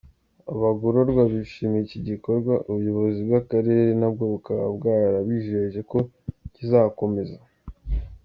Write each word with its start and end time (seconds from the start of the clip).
Abagororwa 0.53 1.21
bishimiye 1.31 1.83
iki 1.85 1.99
gikorwa, 2.09 2.53
ubuyobozi 2.69 3.19
bw’Akarere 3.27 3.83
na 3.99 4.07
bwo 4.13 4.23
bukaba 4.33 4.63
bwarabijeje 4.75 5.79
ko 5.91 5.97
kizakomeza. 6.53 7.37